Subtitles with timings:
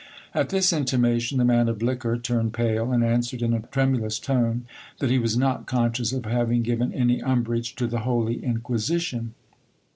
[0.33, 4.65] At this intimation, the man of liquor turned pale, and answered in a tremulous tone
[4.97, 9.35] that he was not conscious of having given any umbrage to the holy inquisi tion.